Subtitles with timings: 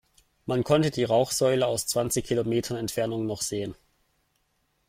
[0.47, 3.75] Man konnte die Rauchsäule aus zwanzig Kilometern Entfernung noch sehen.